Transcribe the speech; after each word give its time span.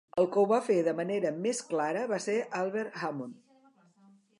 El 0.21 0.27
que 0.35 0.39
ho 0.43 0.45
va 0.51 0.57
fer 0.67 0.77
de 0.87 0.93
manera 1.01 1.33
més 1.43 1.61
clara 1.75 2.09
va 2.15 2.21
ser 2.27 2.41
Albert 2.65 3.01
Hammond. 3.11 3.41